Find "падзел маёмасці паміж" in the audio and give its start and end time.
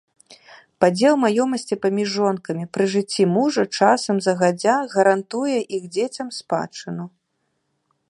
0.83-2.07